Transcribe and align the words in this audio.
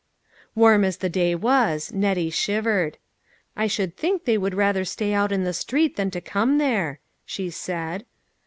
Warm 0.55 0.83
as 0.83 0.97
the 0.97 1.09
day 1.09 1.35
was, 1.35 1.93
Nettie 1.93 2.31
shivered." 2.31 2.97
I 3.55 3.67
should 3.67 3.95
think 3.95 4.25
they 4.25 4.35
would 4.35 4.55
rather 4.55 4.83
stay 4.83 5.13
out 5.13 5.31
in 5.31 5.43
the 5.43 5.53
street 5.53 5.95
than 5.95 6.09
to 6.09 6.19
come 6.19 6.57
there," 6.57 6.99
she 7.23 7.51
said. 7.51 8.07